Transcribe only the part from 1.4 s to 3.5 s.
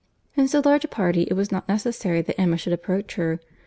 not necessary that Emma should approach her.